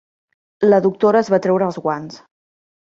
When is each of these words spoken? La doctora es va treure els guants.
La 0.67 0.79
doctora 0.87 1.21
es 1.25 1.31
va 1.35 1.41
treure 1.45 1.71
els 1.71 1.81
guants. 1.87 2.21